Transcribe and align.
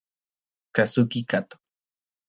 Kazuki 0.75 1.21
Katō 1.29 1.57